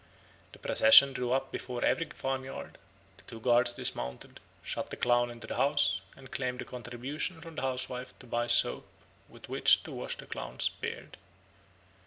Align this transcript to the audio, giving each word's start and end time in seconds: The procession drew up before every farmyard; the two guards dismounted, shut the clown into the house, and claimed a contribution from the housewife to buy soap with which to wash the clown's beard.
The 0.53 0.57
procession 0.57 1.13
drew 1.13 1.31
up 1.31 1.51
before 1.51 1.85
every 1.85 2.07
farmyard; 2.07 2.79
the 3.17 3.23
two 3.25 3.39
guards 3.39 3.73
dismounted, 3.73 4.39
shut 4.63 4.89
the 4.89 4.97
clown 4.97 5.29
into 5.29 5.45
the 5.45 5.57
house, 5.57 6.01
and 6.17 6.31
claimed 6.31 6.59
a 6.63 6.65
contribution 6.65 7.39
from 7.39 7.53
the 7.55 7.61
housewife 7.61 8.17
to 8.17 8.25
buy 8.25 8.47
soap 8.47 8.87
with 9.29 9.47
which 9.47 9.83
to 9.83 9.91
wash 9.91 10.17
the 10.17 10.25
clown's 10.25 10.69
beard. 10.69 11.17